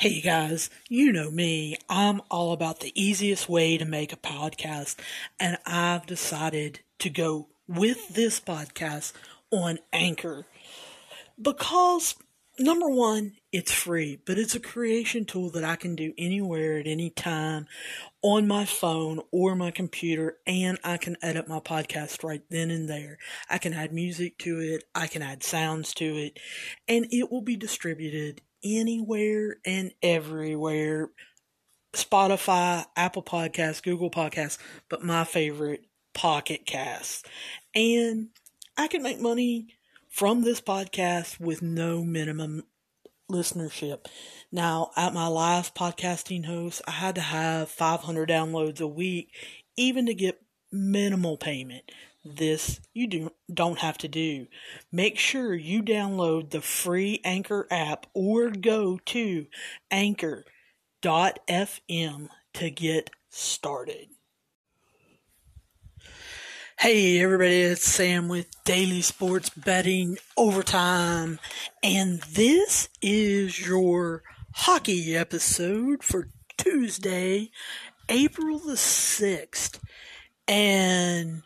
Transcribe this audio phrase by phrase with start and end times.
[0.00, 1.76] Hey guys, you know me.
[1.86, 4.96] I'm all about the easiest way to make a podcast,
[5.38, 9.12] and I've decided to go with this podcast
[9.50, 10.46] on Anchor
[11.38, 12.14] because
[12.58, 16.86] number one, it's free, but it's a creation tool that I can do anywhere at
[16.86, 17.66] any time
[18.22, 22.88] on my phone or my computer, and I can edit my podcast right then and
[22.88, 23.18] there.
[23.50, 26.40] I can add music to it, I can add sounds to it,
[26.88, 31.10] and it will be distributed anywhere and everywhere.
[31.92, 34.58] Spotify, Apple Podcasts, Google Podcasts,
[34.88, 35.84] but my favorite,
[36.14, 37.22] Pocket Casts.
[37.74, 38.28] And
[38.76, 39.68] I can make money
[40.08, 42.64] from this podcast with no minimum
[43.30, 44.06] listenership.
[44.52, 49.32] Now, at my last podcasting host, I had to have 500 downloads a week,
[49.76, 50.42] even to get
[50.72, 51.90] minimal payment.
[52.22, 54.46] This you do, don't have to do.
[54.92, 59.46] Make sure you download the free Anchor app or go to
[59.90, 60.48] anchor.fm
[62.54, 64.08] to get started.
[66.78, 71.38] Hey everybody, it's Sam with Daily Sports Betting Overtime,
[71.82, 74.22] and this is your
[74.54, 77.50] hockey episode for Tuesday,
[78.08, 79.78] April the 6th.
[80.48, 81.42] And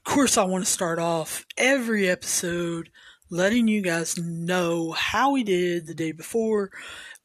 [0.00, 2.88] of course, I want to start off every episode
[3.28, 6.70] letting you guys know how we did the day before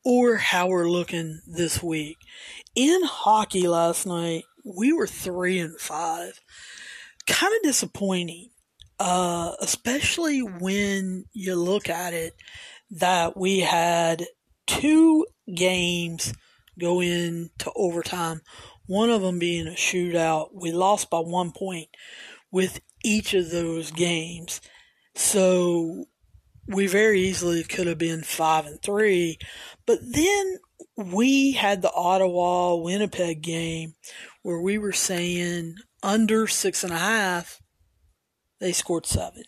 [0.03, 2.17] or how we're looking this week.
[2.75, 6.41] In hockey last night, we were three and five.
[7.27, 8.49] Kind of disappointing,
[8.99, 12.35] uh, especially when you look at it
[12.91, 14.25] that we had
[14.67, 16.33] two games
[16.77, 18.41] go into overtime,
[18.85, 20.49] one of them being a shootout.
[20.53, 21.87] We lost by one point
[22.56, 24.61] with each of those games.
[25.14, 26.06] So
[26.66, 29.38] we very easily could have been five and three,
[29.86, 30.59] but then
[30.95, 33.95] we had the Ottawa Winnipeg game
[34.42, 37.61] where we were saying under six and a half,
[38.61, 39.44] they scored seven.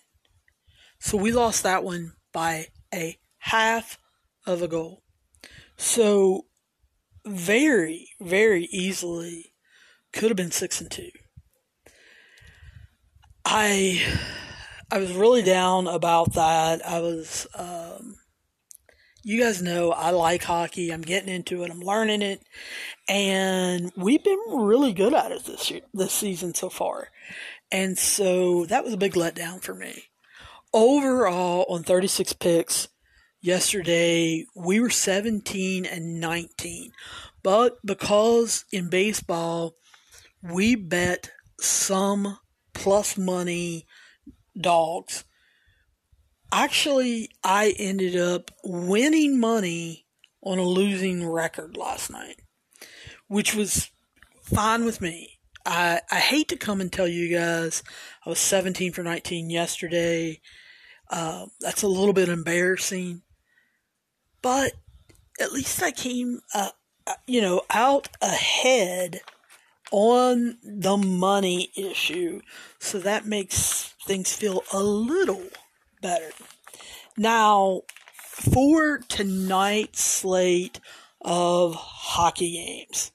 [1.00, 4.00] So we lost that one by a half
[4.46, 5.02] of a goal.
[5.78, 6.48] So
[7.26, 9.54] very, very easily
[10.12, 11.12] could have been six and two.
[13.50, 14.04] I
[14.92, 16.86] I was really down about that.
[16.86, 18.16] I was um,
[19.24, 20.92] you guys know I like hockey.
[20.92, 21.72] I'm getting into it.
[21.72, 22.42] I'm learning it,
[23.08, 27.08] and we've been really good at it this year, this season so far.
[27.72, 30.04] And so that was a big letdown for me.
[30.74, 32.90] Overall, on 36 picks
[33.40, 36.92] yesterday, we were 17 and 19.
[37.44, 39.78] But because in baseball,
[40.44, 41.32] we bet
[41.62, 42.40] some
[42.78, 43.86] plus money
[44.60, 45.24] dogs.
[46.52, 50.06] Actually, I ended up winning money
[50.44, 52.40] on a losing record last night,
[53.28, 53.90] which was
[54.42, 55.40] fine with me.
[55.66, 57.84] I, I hate to come and tell you guys
[58.26, 60.40] I was 17 for 19 yesterday.
[61.10, 63.24] Uh, that's a little bit embarrassing,
[64.42, 64.74] but
[65.42, 66.70] at least I came, uh,
[67.08, 69.22] uh you know, out ahead
[69.92, 72.42] on the money issue.
[72.80, 75.44] So that makes things feel a little
[76.02, 76.32] better.
[77.18, 77.82] Now,
[78.16, 80.80] for tonight's slate
[81.22, 83.12] of hockey games,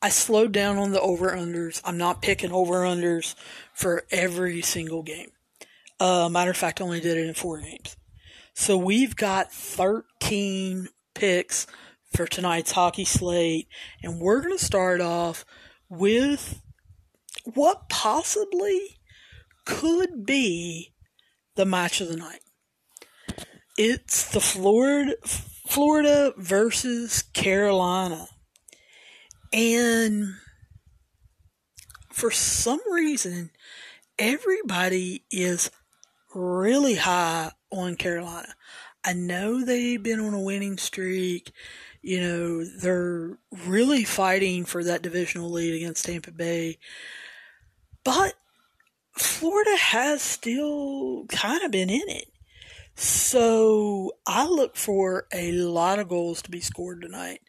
[0.00, 1.80] I slowed down on the over unders.
[1.84, 3.34] I'm not picking over unders
[3.72, 5.30] for every single game.
[6.00, 7.96] Uh, matter of fact, I only did it in four games.
[8.54, 11.66] So we've got 13 picks
[12.12, 13.68] for tonight's hockey slate,
[14.02, 15.44] and we're going to start off
[15.88, 16.60] with
[17.44, 18.98] what possibly
[19.64, 20.92] could be
[21.56, 22.40] the match of the night.
[23.78, 25.14] It's the Florida
[25.66, 28.26] Florida versus Carolina.
[29.52, 30.34] And
[32.10, 33.50] for some reason,
[34.18, 35.70] everybody is
[36.34, 38.54] really high on Carolina.
[39.04, 41.52] I know they've been on a winning streak.
[42.02, 46.78] You know, they're really fighting for that divisional lead against Tampa Bay.
[48.04, 48.34] But
[49.12, 52.28] Florida has still kind of been in it.
[52.94, 57.40] So I look for a lot of goals to be scored tonight.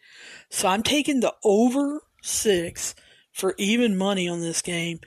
[0.50, 2.95] So I'm taking the over six
[3.31, 4.99] for even money on this game.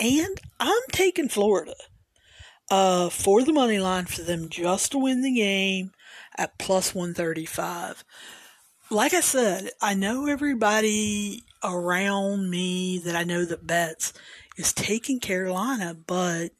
[0.00, 1.74] And I'm taking Florida
[2.70, 5.92] uh, for the money line for them just to win the game
[6.36, 8.04] at plus 135
[8.90, 14.12] like I said, I know everybody around me that I know that bets
[14.56, 16.50] is taking Carolina, but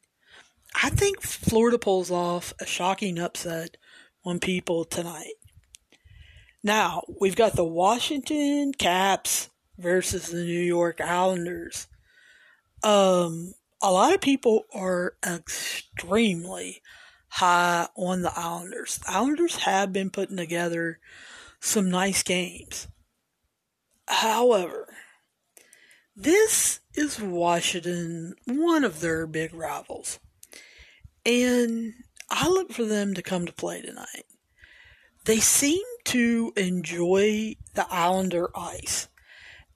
[0.82, 3.76] I think Florida pulls off a shocking upset
[4.24, 5.34] on people tonight.
[6.62, 11.88] Now, we've got the Washington Caps versus the New York Islanders.
[12.82, 16.80] Um, a lot of people are extremely
[17.28, 18.98] high on the Islanders.
[18.98, 21.00] The Islanders have been putting together
[21.64, 22.88] some nice games.
[24.06, 24.92] However,
[26.14, 30.18] this is Washington, one of their big rivals.
[31.24, 31.94] And
[32.30, 34.26] I look for them to come to play tonight.
[35.24, 39.08] They seem to enjoy the Islander ice.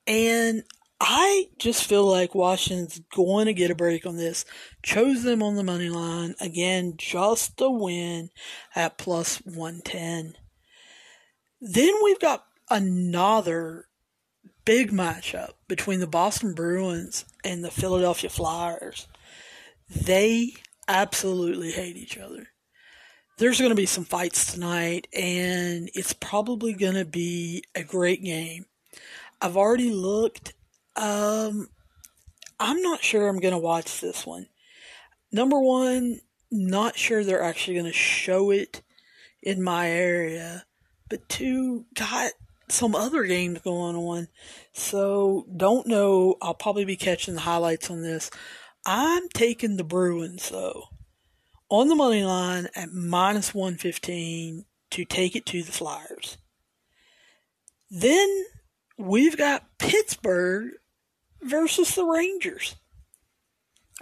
[0.07, 0.65] And
[1.01, 4.45] I just feel like Washington's going to get a break on this.
[4.83, 6.35] Chose them on the money line.
[6.39, 8.29] Again, just to win
[8.75, 10.35] at plus 110.
[11.61, 13.87] Then we've got another
[14.65, 19.09] big matchup between the Boston Bruins and the Philadelphia Flyers.
[19.89, 20.55] They
[20.87, 22.49] absolutely hate each other.
[23.39, 28.23] There's going to be some fights tonight, and it's probably going to be a great
[28.23, 28.67] game.
[29.41, 30.55] I've already looked
[30.99, 31.69] um,
[32.61, 34.49] I'm not sure I'm going to watch this one.
[35.31, 36.21] Number one,
[36.51, 38.83] not sure they're actually going to show it
[39.43, 40.65] in my area.
[41.09, 42.33] But two, got
[42.69, 44.29] some other games going on.
[44.73, 46.37] So don't know.
[46.43, 48.31] I'll probably be catching the highlights on this.
[48.87, 50.85] I'm taking the Bruins though
[51.69, 56.39] on the money line at minus 115 to take it to the Flyers.
[57.91, 58.45] Then
[58.97, 60.73] we've got Pittsburgh
[61.43, 62.77] versus the Rangers.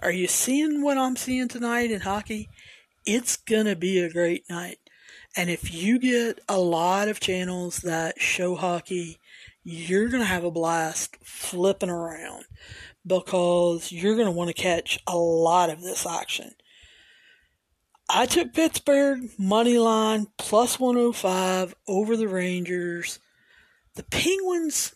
[0.03, 2.49] Are you seeing what I'm seeing tonight in hockey?
[3.05, 4.79] It's going to be a great night.
[5.37, 9.19] And if you get a lot of channels that show hockey,
[9.63, 12.45] you're going to have a blast flipping around
[13.07, 16.53] because you're going to want to catch a lot of this action.
[18.09, 23.19] I took Pittsburgh money line plus 105 over the Rangers.
[23.97, 24.95] The Penguins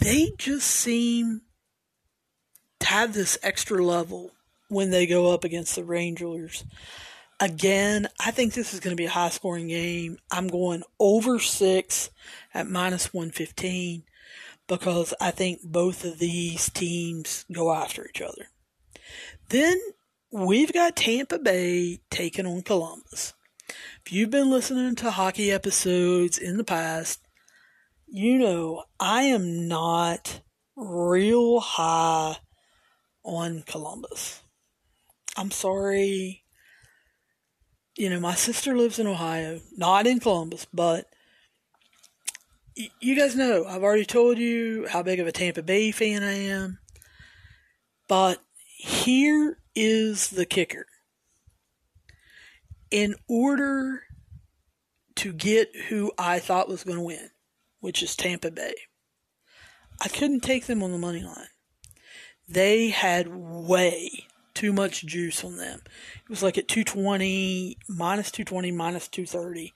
[0.00, 1.42] they just seem
[2.80, 4.32] to have this extra level
[4.68, 6.64] when they go up against the Rangers.
[7.40, 10.18] Again, I think this is going to be a high scoring game.
[10.30, 12.10] I'm going over six
[12.52, 14.02] at minus 115
[14.66, 18.48] because I think both of these teams go after each other.
[19.50, 19.78] Then
[20.32, 23.34] we've got Tampa Bay taking on Columbus.
[24.04, 27.20] If you've been listening to hockey episodes in the past,
[28.06, 30.40] you know, I am not
[30.74, 32.38] real high
[33.22, 34.42] on Columbus.
[35.36, 36.44] I'm sorry.
[37.98, 41.10] You know, my sister lives in Ohio, not in Columbus, but
[43.00, 46.34] you guys know, I've already told you how big of a Tampa Bay fan I
[46.34, 46.78] am.
[48.06, 48.40] But
[48.76, 50.86] here is the kicker.
[52.92, 54.04] In order
[55.16, 57.30] to get who I thought was going to win,
[57.80, 58.74] which is Tampa Bay.
[60.00, 61.48] I couldn't take them on the money line.
[62.48, 64.27] They had way
[64.58, 65.80] too much juice on them.
[65.86, 69.72] It was like at 220, minus 220, minus 230.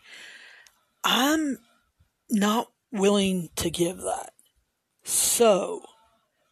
[1.04, 1.58] I'm
[2.28, 4.32] not willing to give that.
[5.04, 5.82] So,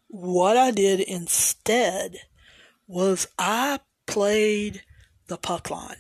[0.06, 2.18] what I did instead
[2.86, 4.82] was I played
[5.26, 5.96] the puck line.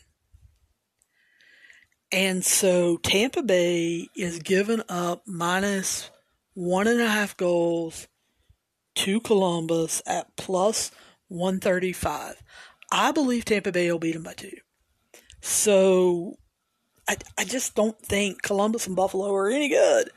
[2.12, 6.10] And so Tampa Bay is giving up minus
[6.54, 8.06] one and a half goals
[8.96, 10.92] to Columbus at plus
[11.30, 12.42] 135.
[12.92, 14.56] I believe Tampa Bay will beat them by two.
[15.40, 16.34] So
[17.08, 20.10] I, I just don't think Columbus and Buffalo are any good.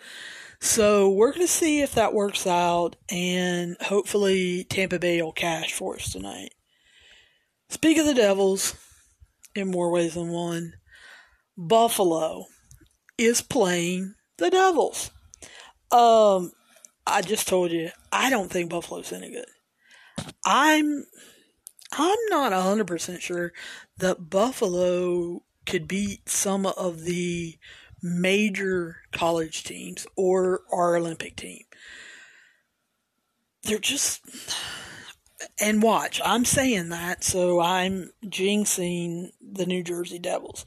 [0.60, 5.74] So we're going to see if that works out, and hopefully Tampa Bay will cash
[5.74, 6.53] for us tonight.
[7.70, 8.75] Speak of the Devils,
[9.55, 10.74] in more ways than one,
[11.58, 12.46] Buffalo
[13.17, 15.12] is playing the Devils.
[15.91, 16.51] Um,
[17.05, 19.46] I just told you I don't think Buffalo's any good.
[20.46, 21.06] I'm
[21.92, 23.54] I'm not hundred percent sure
[23.98, 27.58] that Buffalo could beat some of the
[28.02, 31.64] major college teams or our Olympic team.
[33.64, 34.22] They're just
[35.60, 40.66] and watch, I'm saying that, so I'm jinxing the New Jersey Devils.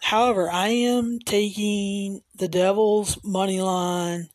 [0.00, 4.28] However, I am taking the Devils money line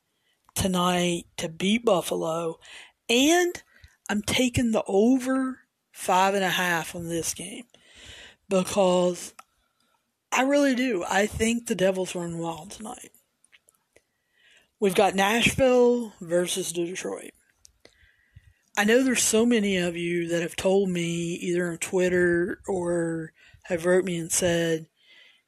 [0.56, 2.60] tonight to beat Buffalo,
[3.10, 3.64] and
[4.12, 5.60] I'm taking the over
[5.94, 7.64] five and a half on this game
[8.50, 9.34] because
[10.34, 11.06] I really do.
[11.10, 13.12] I think the Devils run wild tonight.
[14.82, 17.32] We've got Nashville versus Detroit.
[18.78, 23.32] I know there's so many of you that have told me either on Twitter or
[23.64, 24.88] have wrote me and said,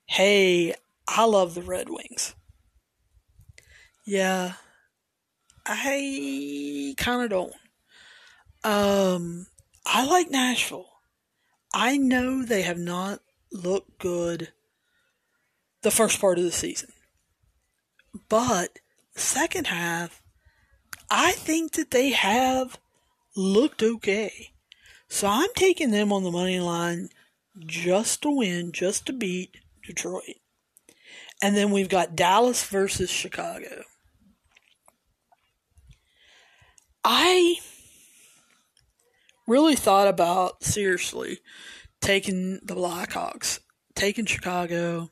[0.06, 0.74] hey,
[1.06, 2.34] I love the Red Wings.
[4.06, 4.54] Yeah,
[5.66, 7.54] I kind of don't.
[8.64, 9.48] Um,
[9.86, 10.90] I like Nashville.
[11.74, 13.20] I know they have not
[13.52, 14.50] looked good
[15.82, 16.90] the first part of the season.
[18.30, 18.80] But
[19.16, 20.22] second half,
[21.10, 22.80] I think that they have
[23.36, 24.54] looked okay.
[25.08, 27.10] So I'm taking them on the money line
[27.66, 30.38] just to win, just to beat Detroit.
[31.42, 33.84] And then we've got Dallas versus Chicago.
[37.04, 37.58] I
[39.48, 41.40] really thought about seriously
[42.02, 43.60] taking the Blackhawks,
[43.96, 45.10] taking Chicago.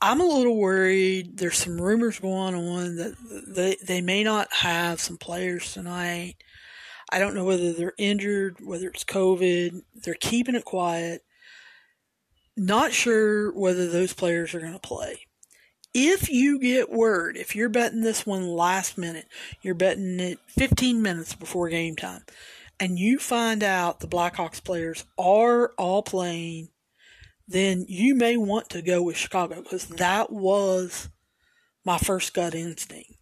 [0.00, 1.38] I'm a little worried.
[1.38, 3.14] There's some rumors going on that
[3.48, 6.36] they they may not have some players tonight.
[7.10, 9.82] I don't know whether they're injured, whether it's COVID.
[9.94, 11.22] They're keeping it quiet.
[12.56, 15.26] Not sure whether those players are going to play.
[15.94, 19.26] If you get word, if you're betting this one last minute,
[19.62, 22.24] you're betting it 15 minutes before game time,
[22.80, 26.68] and you find out the Blackhawks players are all playing,
[27.46, 31.08] then you may want to go with Chicago because that was
[31.84, 33.12] my first gut instinct.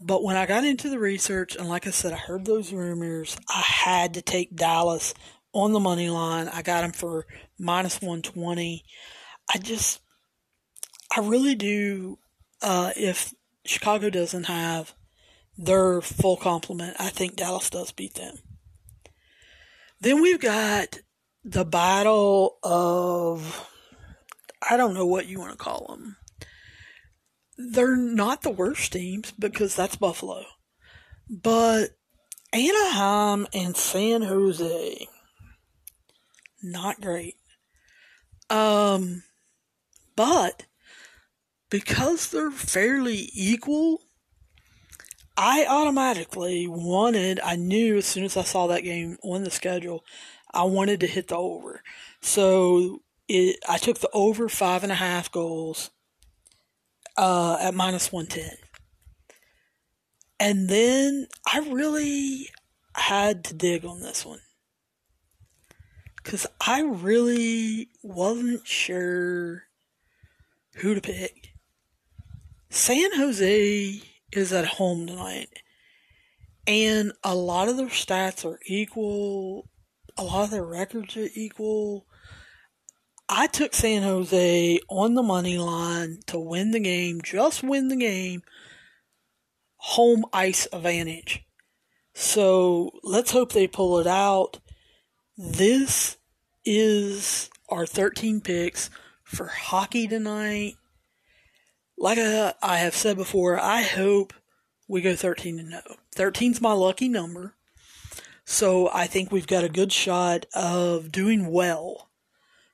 [0.00, 3.36] But when I got into the research, and like I said, I heard those rumors,
[3.48, 5.14] I had to take Dallas
[5.52, 6.48] on the money line.
[6.48, 7.26] I got them for
[7.58, 8.84] minus 120.
[9.52, 10.00] I just,
[11.16, 12.18] I really do.
[12.60, 13.32] Uh, if
[13.64, 14.94] Chicago doesn't have
[15.56, 18.36] their full complement, I think Dallas does beat them.
[20.02, 20.98] Then we've got
[21.44, 23.70] the battle of,
[24.68, 26.16] I don't know what you want to call them.
[27.56, 30.44] They're not the worst teams because that's Buffalo.
[31.30, 31.90] But
[32.52, 35.06] Anaheim and San Jose,
[36.64, 37.36] not great.
[38.50, 39.22] Um,
[40.16, 40.66] but
[41.70, 44.00] because they're fairly equal,
[45.36, 50.04] I automatically wanted, I knew as soon as I saw that game on the schedule,
[50.52, 51.82] I wanted to hit the over.
[52.20, 55.90] So it, I took the over five and a half goals
[57.16, 58.58] uh, at minus 110.
[60.38, 62.48] And then I really
[62.94, 64.40] had to dig on this one.
[66.16, 69.64] Because I really wasn't sure
[70.76, 71.52] who to pick.
[72.70, 75.48] San Jose is at home tonight.
[76.66, 79.68] And a lot of their stats are equal.
[80.16, 82.06] A lot of their records are equal.
[83.28, 87.96] I took San Jose on the money line to win the game, just win the
[87.96, 88.42] game,
[89.76, 91.42] home ice advantage.
[92.14, 94.60] So let's hope they pull it out.
[95.36, 96.18] This
[96.64, 98.90] is our 13 picks
[99.24, 100.74] for hockey tonight
[102.02, 104.34] like I, I have said before, I hope
[104.88, 105.82] we go 13 and 0.
[106.16, 107.54] 13 is my lucky number.
[108.44, 112.10] So I think we've got a good shot of doing well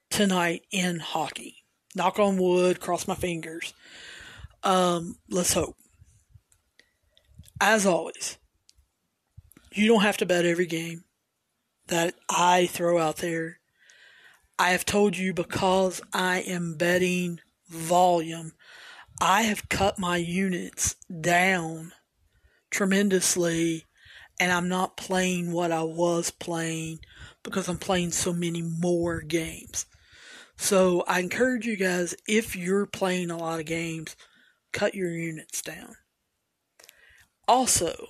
[0.08, 1.56] tonight in hockey.
[1.94, 3.74] Knock on wood, cross my fingers.
[4.64, 5.76] Um, let's hope.
[7.60, 8.38] As always,
[9.72, 11.04] you don't have to bet every game
[11.88, 13.58] that I throw out there.
[14.58, 18.52] I have told you because I am betting volume
[19.20, 21.92] I have cut my units down
[22.70, 23.84] tremendously
[24.38, 27.00] and I'm not playing what I was playing
[27.42, 29.86] because I'm playing so many more games.
[30.56, 34.14] So I encourage you guys, if you're playing a lot of games,
[34.72, 35.96] cut your units down.
[37.48, 38.06] Also,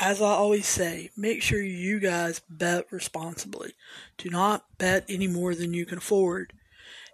[0.00, 3.74] as I always say, make sure you guys bet responsibly.
[4.16, 6.54] Do not bet any more than you can afford.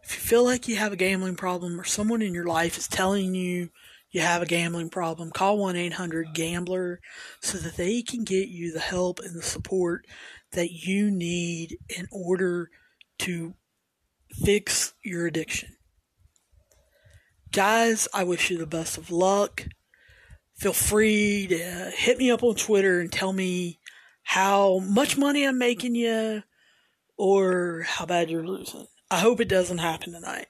[0.07, 2.87] If you feel like you have a gambling problem or someone in your life is
[2.87, 3.71] telling you
[4.13, 7.01] you have a gambling problem, call 1 800 Gambler
[7.41, 10.07] so that they can get you the help and the support
[10.53, 12.71] that you need in order
[13.19, 13.55] to
[14.31, 15.71] fix your addiction.
[17.51, 19.67] Guys, I wish you the best of luck.
[20.55, 23.81] Feel free to hit me up on Twitter and tell me
[24.23, 26.45] how much money I'm making you
[27.17, 28.87] or how bad you're losing.
[29.11, 30.49] I hope it doesn't happen tonight.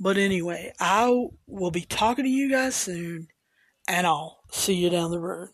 [0.00, 3.28] But anyway, I will be talking to you guys soon,
[3.86, 5.50] and I'll see you down the road.